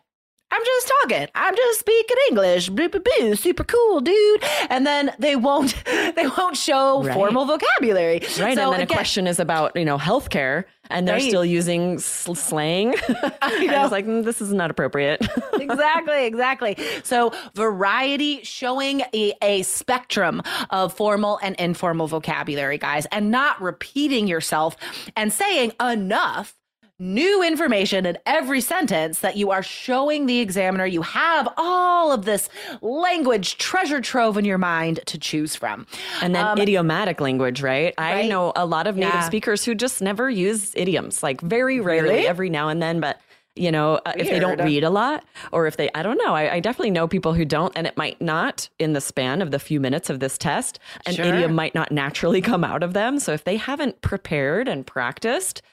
I'm 0.51 0.65
just 0.65 0.91
talking. 1.01 1.27
I'm 1.35 1.55
just 1.55 1.79
speaking 1.79 2.17
English. 2.29 2.69
Boo, 2.69 2.89
boo, 2.89 2.99
boo. 3.19 3.35
Super 3.35 3.63
cool, 3.63 4.01
dude. 4.01 4.43
And 4.69 4.85
then 4.85 5.11
they 5.19 5.35
won't 5.35 5.73
they 5.85 6.27
won't 6.37 6.57
show 6.57 7.03
Right. 7.03 7.13
formal 7.13 7.45
vocabulary. 7.45 8.19
Right. 8.19 8.25
So 8.29 8.45
and 8.45 8.57
then 8.73 8.81
a 8.81 8.87
question 8.87 9.27
is 9.27 9.39
about, 9.39 9.75
you 9.75 9.85
know, 9.85 9.97
healthcare 9.97 10.65
and 10.89 11.07
they're 11.07 11.15
Right. 11.15 11.29
still 11.29 11.45
using 11.45 11.99
sl- 11.99 12.33
slang. 12.33 12.95
I 13.41 13.65
know. 13.65 13.81
was 13.83 13.91
like, 13.91 14.05
"Mm, 14.05 14.25
this 14.25 14.41
is 14.41 14.51
not 14.51 14.69
appropriate. 14.69 15.25
exactly, 15.53 16.25
exactly. 16.25 16.77
So 17.03 17.31
variety 17.55 18.43
showing 18.43 19.01
a, 19.13 19.33
a 19.41 19.61
spectrum 19.63 20.41
of 20.69 20.93
formal 20.93 21.39
and 21.41 21.55
informal 21.55 22.07
vocabulary, 22.07 22.77
guys, 22.77 23.05
and 23.11 23.31
not 23.31 23.61
repeating 23.61 24.27
yourself 24.27 24.75
and 25.15 25.31
saying 25.31 25.71
enough 25.81 26.55
new 27.01 27.41
information 27.43 28.05
in 28.05 28.15
every 28.27 28.61
sentence 28.61 29.19
that 29.19 29.35
you 29.35 29.49
are 29.49 29.63
showing 29.63 30.27
the 30.27 30.39
examiner 30.39 30.85
you 30.85 31.01
have 31.01 31.51
all 31.57 32.11
of 32.11 32.25
this 32.25 32.47
language 32.81 33.57
treasure 33.57 33.99
trove 33.99 34.37
in 34.37 34.45
your 34.45 34.59
mind 34.59 34.99
to 35.07 35.17
choose 35.17 35.55
from. 35.55 35.87
And 36.21 36.35
then 36.35 36.59
idiomatic 36.59 37.19
language, 37.19 37.63
right? 37.63 37.95
I 37.97 38.21
Um, 38.21 38.29
know 38.29 38.53
a 38.55 38.65
lot 38.67 38.85
of 38.85 38.95
native 38.95 39.15
Yeah. 39.15 39.21
speakers 39.21 39.65
who 39.65 39.73
just 39.73 39.99
never 40.01 40.29
use 40.29 40.73
idioms, 40.75 41.23
like 41.23 41.41
very 41.41 41.79
rarely, 41.79 42.09
Really? 42.09 42.27
every 42.27 42.49
now 42.51 42.69
and 42.69 42.83
then. 42.83 42.99
But, 42.99 43.19
you 43.55 43.71
know, 43.71 43.99
uh, 44.05 44.13
if 44.15 44.29
they 44.29 44.37
don't 44.39 44.61
read 44.61 44.83
a 44.83 44.91
lot 44.91 45.23
or 45.51 45.65
if 45.65 45.77
they, 45.77 45.89
I 45.95 46.03
don't 46.03 46.19
know, 46.23 46.35
I, 46.35 46.53
I 46.55 46.59
definitely 46.59 46.91
know 46.91 47.07
people 47.07 47.33
who 47.33 47.45
don't, 47.45 47.73
and 47.75 47.87
it 47.87 47.97
might 47.97 48.21
not 48.21 48.69
in 48.77 48.93
the 48.93 49.01
span 49.01 49.41
of 49.41 49.49
the 49.49 49.57
few 49.59 49.79
minutes 49.79 50.11
of 50.11 50.19
this 50.19 50.37
test. 50.37 50.77
An 51.07 51.15
Sure. 51.15 51.25
idiom 51.25 51.55
might 51.55 51.73
not 51.73 51.91
naturally 51.91 52.41
come 52.41 52.63
out 52.63 52.83
of 52.83 52.93
them. 52.93 53.17
So 53.17 53.33
if 53.33 53.43
they 53.43 53.57
haven't 53.57 54.01
prepared 54.01 54.67
and 54.67 54.85
practiced, 54.85 55.63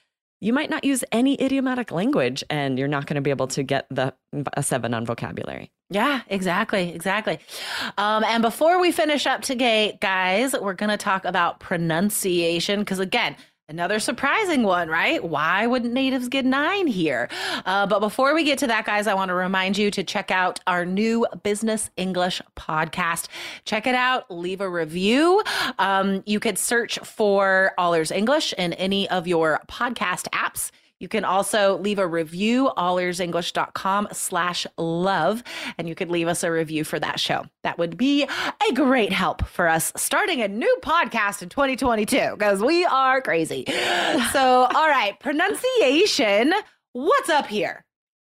you 0.41 0.53
might 0.53 0.71
not 0.71 0.85
use 0.85 1.05
any 1.11 1.41
idiomatic 1.43 1.91
language 1.91 2.45
and 2.49 2.79
you're 2.79 2.89
not 2.89 3.07
going 3.07 3.17
to 3.17 3.21
be 3.21 3.31
able 3.31 3.49
to 3.49 3.63
get 3.63 3.87
the 3.91 4.15
a 4.55 4.63
seven 4.63 4.95
on 4.95 5.05
vocabulary. 5.05 5.71
Yeah, 5.91 6.21
exactly, 6.29 6.93
exactly. 6.95 7.39
Um, 7.97 8.23
and 8.25 8.43
before 8.43 8.81
we 8.81 8.93
finish 8.93 9.27
up 9.27 9.41
today, 9.41 9.99
guys, 10.01 10.55
we're 10.61 10.75
going 10.75 10.91
to 10.91 10.99
talk 10.99 11.25
about 11.25 11.61
pronunciation 11.61 12.81
because, 12.81 12.99
again, 12.99 13.37
another 13.69 13.99
surprising 13.99 14.63
one, 14.63 14.89
right? 14.89 15.23
Why 15.23 15.67
wouldn't 15.67 15.93
natives 15.93 16.29
get 16.29 16.45
nine 16.45 16.87
here? 16.87 17.29
Uh, 17.67 17.87
but 17.87 18.01
before 18.01 18.35
we 18.35 18.43
get 18.45 18.59
to 18.61 18.67
that, 18.69 18.87
guys, 18.87 19.07
I 19.07 19.15
want 19.15 19.29
to 19.29 19.35
remind 19.35 19.77
you 19.77 19.91
to 19.91 20.03
check 20.03 20.31
out 20.31 20.61
our 20.67 20.87
new 20.87 21.27
Business 21.43 21.91
English 21.97 22.41
podcast. 22.57 23.29
Check 23.65 23.87
it 23.87 23.95
out, 23.95 24.31
leave 24.31 24.61
a 24.61 24.69
review. 24.69 25.43
Um, 25.79 26.23
you 26.27 26.41
could 26.41 26.59
search 26.59 26.99
for 27.01 27.73
All 27.77 27.95
Ears 27.95 28.11
English 28.11 28.55
in 28.55 28.73
any 28.73 29.09
of 29.11 29.27
your 29.27 29.61
podcast 29.69 30.29
apps. 30.31 30.71
You 31.01 31.09
can 31.09 31.25
also 31.25 31.79
leave 31.79 32.01
a 32.01 32.07
review, 32.07 32.73
allearsenglish.com 32.77 34.09
slash 34.13 34.67
love, 34.77 35.45
and 35.79 35.89
you 35.89 35.95
could 35.95 36.11
leave 36.11 36.27
us 36.27 36.43
a 36.43 36.51
review 36.51 36.83
for 36.83 36.99
that 36.99 37.21
show. 37.21 37.47
That 37.63 37.79
would 37.79 37.97
be 37.97 38.25
a 38.25 38.73
great 38.73 39.13
help 39.13 39.47
for 39.47 39.69
us 39.69 39.93
starting 39.97 40.43
a 40.43 40.49
new 40.49 40.77
podcast 40.83 41.41
in 41.43 41.51
2022 41.51 42.35
because 42.37 42.61
we 42.61 42.85
are 42.85 43.21
crazy. 43.21 43.65
So, 44.33 44.65
all 44.75 44.89
right, 44.89 45.19
pronunciation. 45.21 46.53
What's 46.93 47.29
up 47.29 47.47
here? 47.47 47.85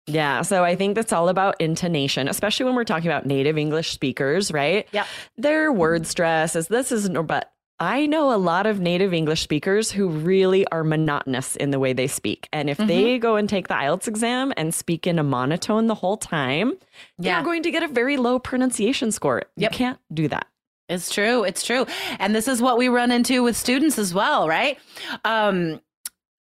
Yeah, 0.06 0.42
so 0.42 0.64
I 0.64 0.76
think 0.76 0.96
that's 0.96 1.12
all 1.12 1.28
about 1.30 1.60
intonation, 1.60 2.28
especially 2.28 2.66
when 2.66 2.76
we're 2.76 2.84
talking 2.84 3.08
about 3.08 3.26
native 3.26 3.58
English 3.58 3.92
speakers, 3.92 4.52
right? 4.52 4.88
Yeah. 4.92 5.06
Their 5.38 5.72
word 5.72 6.08
stress 6.08 6.56
is 6.56 6.68
this 6.68 6.92
is 6.92 7.10
but 7.10 7.52
I 7.80 8.08
know 8.08 8.34
a 8.34 8.38
lot 8.38 8.66
of 8.66 8.80
native 8.80 9.14
English 9.14 9.42
speakers 9.42 9.92
who 9.92 10.08
really 10.10 10.66
are 10.70 10.84
monotonous 10.84 11.56
in 11.56 11.70
the 11.70 11.78
way 11.80 11.94
they 11.94 12.08
speak. 12.08 12.48
And 12.52 12.70
if 12.70 12.78
Mm-hmm. 12.78 12.88
they 12.88 13.20
go 13.20 13.36
and 13.36 13.48
take 13.48 13.68
the 13.68 13.76
IELTS 13.76 14.08
exam 14.08 14.52
and 14.58 14.74
speak 14.74 15.06
in 15.06 15.20
a 15.20 15.24
monotone 15.24 15.86
the 15.88 15.96
whole 15.96 16.18
time, 16.18 16.74
Yeah. 17.20 17.36
they're 17.36 17.44
going 17.46 17.62
to 17.64 17.72
get 17.72 17.84
a 17.84 17.88
very 17.88 18.18
low 18.18 18.40
pronunciation 18.40 19.12
score. 19.12 19.44
Yep. 19.58 19.72
You 19.72 19.78
can't 19.78 20.00
do 20.14 20.28
that. 20.30 20.48
It's 20.90 21.14
true. 21.14 21.44
It's 21.44 21.64
true. 21.64 21.86
And 22.18 22.34
this 22.34 22.48
is 22.48 22.62
what 22.62 22.78
we 22.78 22.88
run 22.88 23.12
into 23.12 23.44
with 23.44 23.56
students 23.58 24.00
as 24.00 24.14
well, 24.14 24.48
right? 24.48 24.80
Um, 25.26 25.80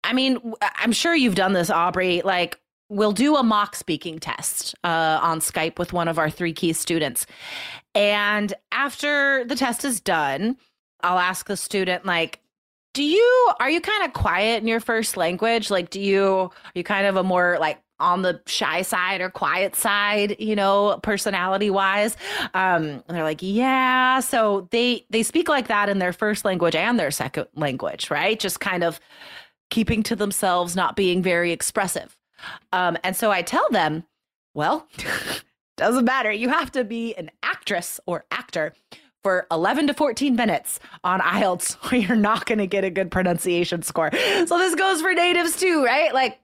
I 0.04 0.12
mean, 0.12 0.54
I'm 0.76 0.92
sure 0.92 1.14
you've 1.14 1.34
done 1.34 1.52
this, 1.52 1.68
Aubrey. 1.68 2.22
Like, 2.24 2.58
we'll 2.88 3.10
do 3.12 3.36
a 3.36 3.42
mock 3.42 3.74
speaking 3.74 4.20
test 4.20 4.74
uh, 4.84 5.18
on 5.20 5.40
Skype 5.40 5.78
with 5.80 5.92
one 5.92 6.06
of 6.06 6.16
our 6.18 6.30
three 6.30 6.52
key 6.52 6.72
students. 6.72 7.26
And 7.94 8.54
after 8.70 9.44
the 9.44 9.56
test 9.56 9.84
is 9.84 10.00
done, 10.00 10.56
I'll 11.02 11.18
ask 11.18 11.46
the 11.46 11.56
student, 11.56 12.04
like, 12.04 12.40
do 12.94 13.02
you 13.02 13.52
are 13.60 13.68
you 13.68 13.80
kind 13.80 14.04
of 14.04 14.14
quiet 14.14 14.62
in 14.62 14.68
your 14.68 14.80
first 14.80 15.18
language? 15.18 15.70
Like, 15.70 15.90
do 15.90 16.00
you 16.00 16.26
are 16.26 16.50
you 16.74 16.82
kind 16.82 17.06
of 17.06 17.16
a 17.16 17.22
more 17.22 17.58
like 17.60 17.78
on 17.98 18.22
the 18.22 18.40
shy 18.46 18.82
side 18.82 19.20
or 19.20 19.30
quiet 19.30 19.76
side, 19.76 20.36
you 20.38 20.56
know, 20.56 20.98
personality 21.02 21.68
wise? 21.68 22.16
Um, 22.54 22.84
and 22.86 23.04
they're 23.08 23.22
like, 23.22 23.42
yeah. 23.42 24.20
So 24.20 24.66
they 24.70 25.04
they 25.10 25.22
speak 25.22 25.48
like 25.48 25.68
that 25.68 25.90
in 25.90 25.98
their 25.98 26.14
first 26.14 26.46
language 26.46 26.74
and 26.74 26.98
their 26.98 27.10
second 27.10 27.48
language, 27.54 28.10
right? 28.10 28.40
Just 28.40 28.60
kind 28.60 28.82
of 28.82 28.98
keeping 29.68 30.02
to 30.04 30.16
themselves, 30.16 30.74
not 30.74 30.96
being 30.96 31.22
very 31.22 31.52
expressive. 31.52 32.16
Um, 32.72 32.96
and 33.04 33.14
so 33.14 33.30
I 33.30 33.42
tell 33.42 33.68
them, 33.70 34.04
well, 34.54 34.88
doesn't 35.76 36.04
matter. 36.06 36.32
You 36.32 36.48
have 36.48 36.72
to 36.72 36.82
be 36.82 37.14
an 37.14 37.30
actress 37.42 38.00
or 38.06 38.24
actor 38.30 38.72
for 39.26 39.44
11 39.50 39.88
to 39.88 39.94
14 39.94 40.36
minutes 40.36 40.78
on 41.02 41.18
IELTS, 41.18 41.76
or 41.92 41.96
you're 41.96 42.14
not 42.14 42.46
going 42.46 42.58
to 42.58 42.66
get 42.68 42.84
a 42.84 42.90
good 42.90 43.10
pronunciation 43.10 43.82
score. 43.82 44.12
So 44.46 44.56
this 44.56 44.76
goes 44.76 45.00
for 45.00 45.12
natives 45.14 45.56
too, 45.56 45.84
right? 45.84 46.14
Like, 46.14 46.38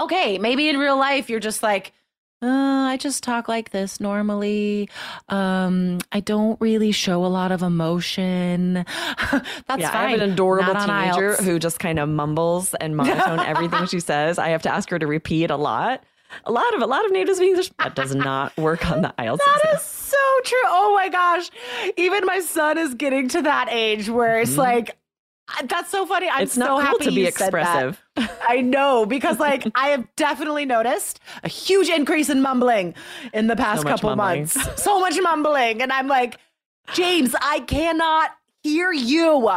okay, 0.00 0.38
maybe 0.38 0.68
in 0.68 0.78
real 0.78 0.96
life, 0.96 1.28
you're 1.28 1.40
just 1.40 1.64
like, 1.64 1.92
uh, 2.40 2.46
I 2.46 2.96
just 2.96 3.24
talk 3.24 3.48
like 3.48 3.70
this 3.70 3.98
normally. 3.98 4.88
Um, 5.28 5.98
I 6.12 6.20
don't 6.20 6.60
really 6.60 6.92
show 6.92 7.24
a 7.24 7.26
lot 7.26 7.50
of 7.50 7.64
emotion. 7.64 8.74
That's 9.32 9.80
yeah, 9.80 9.90
fine. 9.90 10.06
I 10.06 10.10
have 10.10 10.20
an 10.20 10.30
adorable 10.30 10.74
Not 10.74 10.86
teenager 10.86 11.34
who 11.42 11.58
just 11.58 11.80
kind 11.80 11.98
of 11.98 12.08
mumbles 12.08 12.72
and 12.74 12.96
monotone 12.96 13.40
everything 13.40 13.86
she 13.88 13.98
says. 14.12 14.38
I 14.38 14.50
have 14.50 14.62
to 14.62 14.72
ask 14.72 14.88
her 14.90 14.98
to 15.00 15.08
repeat 15.08 15.50
a 15.50 15.56
lot. 15.56 16.04
A 16.44 16.52
lot 16.52 16.72
of 16.74 16.82
a 16.82 16.86
lot 16.86 17.04
of 17.04 17.10
native 17.10 17.40
English 17.40 17.72
that 17.80 17.96
does 17.96 18.14
not 18.14 18.56
work 18.56 18.88
on 18.88 19.02
the 19.02 19.12
IELTS. 19.18 19.38
That 19.38 19.60
exam. 19.64 19.76
is 19.76 19.97
so 20.10 20.40
true. 20.44 20.58
Oh 20.66 20.94
my 20.94 21.08
gosh. 21.08 21.50
Even 21.96 22.24
my 22.24 22.40
son 22.40 22.78
is 22.78 22.94
getting 22.94 23.28
to 23.28 23.42
that 23.42 23.68
age 23.70 24.08
where 24.08 24.40
it's 24.40 24.56
like, 24.56 24.96
that's 25.64 25.90
so 25.90 26.04
funny. 26.04 26.28
I'm 26.28 26.34
Mm-hmm. 26.34 26.42
It's 26.42 26.54
so 26.54 26.66
cool 26.66 26.78
happy 26.78 27.04
to 27.04 27.10
be 27.10 27.20
you 27.22 27.30
said 27.30 27.52
that. 27.52 27.92
expressive. 27.92 28.38
I 28.48 28.60
know 28.60 29.06
because 29.06 29.38
like 29.38 29.66
I 29.74 29.88
have 29.88 30.06
definitely 30.16 30.66
noticed 30.66 31.20
a 31.42 31.48
huge 31.48 31.88
increase 31.88 32.28
in 32.28 32.42
mumbling 32.42 32.94
in 33.32 33.46
the 33.46 33.56
past 33.56 33.82
So 33.82 33.88
couple 33.88 34.14
months. 34.16 34.56
So 34.82 35.00
much 35.00 35.18
mumbling. 35.20 35.80
And 35.80 35.92
I'm 35.92 36.06
like, 36.08 36.38
James, 36.92 37.34
I 37.40 37.60
cannot 37.60 38.30
hear 38.62 38.92
you. 38.92 39.50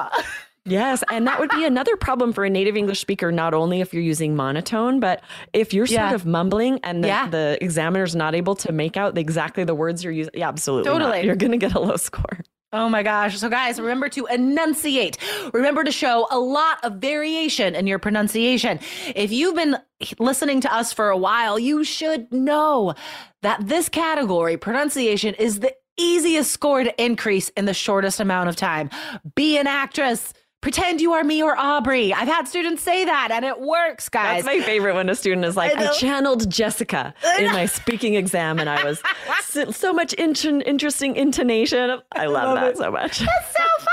Yes, 0.66 1.04
and 1.12 1.26
that 1.26 1.40
would 1.40 1.50
be 1.50 1.66
another 1.66 1.96
problem 1.96 2.34
for 2.34 2.46
a 2.46 2.50
native 2.50 2.78
English 2.78 3.00
speaker, 3.00 3.32
not 3.32 3.54
only 3.56 3.82
if 3.82 3.94
you're 3.94 4.04
using 4.04 4.36
monotone, 4.36 5.00
but 5.00 5.24
if 5.54 5.74
you're 5.74 5.86
Yeah. 5.88 6.10
sort 6.10 6.22
of 6.22 6.26
mumbling 6.28 6.80
and 6.84 7.04
the, 7.04 7.08
Yeah. 7.08 7.28
the 7.30 7.58
examiner's 7.62 8.16
not 8.16 8.36
able 8.36 8.56
to 8.58 8.72
make 8.72 8.96
out 8.96 9.18
exactly 9.18 9.64
the 9.64 9.74
words 9.74 10.04
you're 10.04 10.14
using. 10.14 10.34
Yeah, 10.36 10.48
absolutely. 10.50 10.92
not. 10.92 11.00
Totally. 11.00 11.26
You're 11.26 11.36
going 11.36 11.52
to 11.52 11.58
get 11.58 11.74
a 11.74 11.80
low 11.80 11.96
score. 11.98 12.40
Oh 12.74 12.88
my 12.90 13.04
gosh. 13.04 13.38
So, 13.38 13.50
guys, 13.50 13.82
remember 13.82 14.08
to 14.10 14.28
enunciate. 14.28 15.18
Remember 15.52 15.84
to 15.84 15.92
show 15.92 16.28
a 16.32 16.40
lot 16.40 16.78
of 16.84 16.94
variation 17.02 17.76
in 17.76 17.86
your 17.88 18.00
pronunciation. 18.00 18.80
If 19.14 19.32
you've 19.32 19.56
been 19.56 19.78
listening 20.20 20.62
to 20.62 20.74
us 20.74 20.94
for 20.94 21.10
a 21.10 21.18
while, 21.18 21.60
you 21.60 21.84
should 21.84 22.32
know 22.32 22.94
that 23.42 23.68
this 23.68 23.90
category, 23.90 24.56
pronunciation, 24.58 25.34
is 25.34 25.60
the 25.60 25.74
easiest 25.98 26.52
score 26.52 26.84
to 26.86 27.04
increase 27.04 27.50
in 27.50 27.66
the 27.66 27.74
shortest 27.74 28.20
amount 28.22 28.48
of 28.48 28.56
time. 28.56 28.90
Be 29.36 29.58
an 29.58 29.68
actress. 29.68 30.34
Pretend 30.62 31.02
you 31.02 31.14
are 31.14 31.24
me 31.24 31.42
or 31.42 31.58
Aubrey. 31.58 32.14
I've 32.14 32.28
had 32.28 32.48
students 32.48 32.84
say 32.84 33.04
that 33.06 33.30
and 33.32 33.44
it 33.44 33.60
works, 33.60 34.10
guys. 34.10 34.44
That's 34.44 34.58
my 34.58 34.64
favorite 34.64 34.94
when 34.94 35.10
a 35.10 35.16
student 35.16 35.44
is 35.44 35.58
like, 35.58 35.76
I 35.76 35.88
I, 35.88 35.92
channeled 35.94 36.50
Jessica 36.52 37.16
in 37.40 37.48
my 37.48 37.66
speaking 37.66 38.14
exam 38.14 38.60
and 38.60 38.70
I 38.70 38.84
was 38.84 39.02
so, 39.44 39.72
so 39.72 39.92
much 39.92 40.14
in- 40.14 40.62
interesting 40.62 41.16
intonation. 41.16 42.00
I 42.12 42.28
love, 42.28 42.44
love 42.46 42.56
that 42.60 42.72
it. 42.74 42.78
so 42.78 42.92
much. 42.92 43.20
That's 43.20 43.58
so 43.58 43.64
fun. 43.80 43.88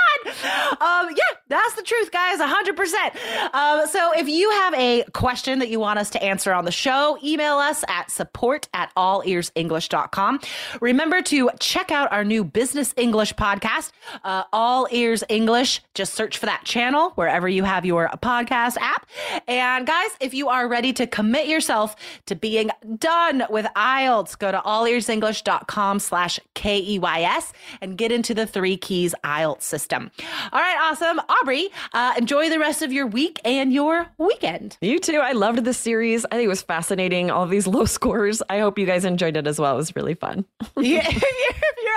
Um, 0.45 1.09
yeah, 1.11 1.37
that's 1.49 1.75
the 1.75 1.83
truth, 1.83 2.11
guys. 2.11 2.39
100%. 2.39 3.55
Um, 3.55 3.87
so 3.89 4.13
if 4.17 4.29
you 4.29 4.51
have 4.51 4.75
a 4.75 5.05
question 5.13 5.59
that 5.59 5.69
you 5.69 5.81
want 5.81 5.99
us 5.99 6.11
to 6.11 6.23
answer 6.23 6.53
on 6.53 6.65
the 6.65 6.73
show, 6.73 7.19
email 7.23 7.57
us 7.57 7.85
at 7.89 8.11
support 8.11 8.69
at 8.75 8.95
allearsenglish.com. 8.97 10.41
Remember 10.81 11.23
to 11.23 11.51
check 11.61 11.91
out 11.91 12.13
our 12.13 12.25
new 12.25 12.45
business 12.45 12.95
English 12.97 13.35
podcast, 13.35 13.93
uh, 14.25 14.45
All 14.53 14.87
Ears 14.91 15.25
English. 15.29 15.83
Just 15.95 16.15
search 16.15 16.39
for 16.39 16.47
that 16.47 16.65
channel 16.65 17.11
wherever 17.11 17.49
you 17.49 17.65
have 17.65 17.85
your 17.85 18.09
podcast 18.23 18.77
app. 18.79 19.07
And 19.47 19.87
guys, 19.87 20.11
if 20.21 20.35
you 20.35 20.49
are 20.49 20.69
ready 20.69 20.93
to 20.95 21.07
commit 21.07 21.49
yourself 21.49 21.97
to 22.27 22.35
being 22.35 22.71
done 22.99 23.45
with 23.51 23.67
IELTS, 23.77 24.39
go 24.39 24.53
to 24.53 24.59
allearsenglish.com 24.59 25.99
slash 25.99 26.39
K-E-Y-S 26.55 27.53
and 27.81 27.97
get 27.97 28.13
into 28.13 28.35
the 28.35 28.47
three 28.47 28.77
keys 28.77 29.15
IELTS 29.25 29.63
system. 29.63 30.11
All 30.53 30.61
right, 30.61 30.77
awesome. 30.81 31.21
Aubrey, 31.29 31.69
uh, 31.93 32.15
enjoy 32.19 32.49
the 32.51 32.59
rest 32.59 32.83
of 32.83 32.93
your 32.93 33.07
week 33.07 33.41
and 33.45 33.73
your 33.73 34.07
weekend. 34.19 34.77
You 34.81 34.99
too. 34.99 35.19
I 35.19 35.33
loved 35.33 35.65
this 35.65 35.79
series. 35.79 36.25
I 36.27 36.31
think 36.37 36.45
it 36.45 36.49
was 36.49 36.63
fascinating. 36.63 37.31
All 37.31 37.47
these 37.47 37.67
low 37.77 37.85
scores. 37.85 38.43
I 38.49 38.59
hope 38.61 38.79
you 38.79 38.87
guys 38.87 39.05
enjoyed 39.05 39.37
it 39.37 39.47
as 39.47 39.59
well. 39.59 39.75
It 39.75 39.77
was 39.77 39.97
really 39.97 40.15
fun. 40.15 40.45
Yeah, 40.81 41.01
if, 41.09 41.13
you're, 41.13 41.51
if 41.51 41.77
you're 41.83 41.93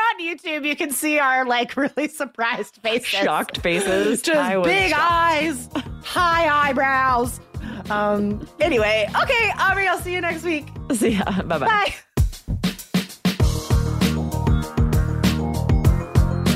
on 0.56 0.62
YouTube, 0.62 0.68
you 0.68 0.76
can 0.76 0.92
see 0.92 1.20
our 1.20 1.46
like 1.46 1.78
really 1.78 2.08
surprised 2.08 2.78
faces. 2.82 3.08
Shocked 3.10 3.60
faces. 3.62 4.22
Just 4.22 4.64
big 4.64 4.90
shocked. 4.90 5.02
eyes, 5.12 5.70
high 6.04 6.70
eyebrows. 6.70 7.40
Um, 7.90 8.48
anyway, 8.60 9.08
okay, 9.22 9.52
Aubrey, 9.60 9.88
I'll 9.88 10.00
see 10.00 10.14
you 10.14 10.22
next 10.22 10.44
week. 10.44 10.68
See 10.94 11.10
ya. 11.12 11.42
Bye 11.44 11.60
bye. 11.60 11.94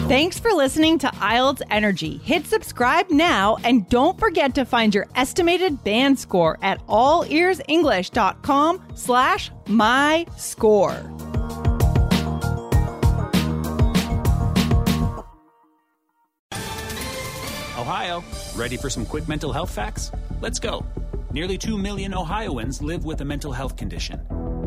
Bye. 0.06 0.10
Thanks 0.10 0.40
for 0.40 0.52
listening 0.52 1.00
to 1.00 1.08
IELTS 1.08 1.64
Energy. 1.72 2.18
Hit 2.18 2.46
subscribe 2.46 3.10
now 3.10 3.58
and 3.64 3.90
don't 3.90 4.20
forget 4.20 4.54
to 4.56 4.64
find 4.64 4.94
your 4.94 5.08
estimated 5.16 5.84
band 5.84 6.20
score 6.20 6.60
at 6.62 6.86
allearsenglish.com 6.88 8.82
slash 8.94 9.52
my 9.68 10.26
score. 10.38 10.96
Ohio, 17.80 18.24
ready 18.56 18.78
for 18.78 18.90
some 18.90 19.06
quick 19.06 19.28
mental 19.28 19.52
health 19.52 19.72
facts? 19.72 20.12
Let's 20.40 20.60
go. 20.60 20.86
Nearly 21.32 21.58
2 21.58 21.78
million 21.78 22.14
Ohioans 22.14 22.82
live 22.82 23.06
with 23.06 23.22
a 23.22 23.26
mental 23.26 23.52
health 23.52 23.76
condition. 23.76 24.22